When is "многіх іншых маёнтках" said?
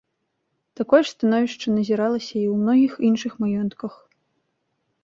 2.65-3.93